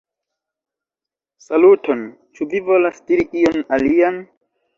[1.47, 2.01] Saluton!
[2.39, 4.21] Ĉu vi volas diri ion alian?